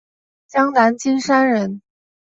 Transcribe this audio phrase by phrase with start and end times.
[0.47, 1.83] 江南金山人。